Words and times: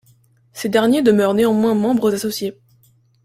Ces 0.51 0.67
derniers 0.67 1.03
demeurèrent 1.03 1.35
néanmoins 1.35 1.75
membres 1.75 2.11
associés. 2.15 2.57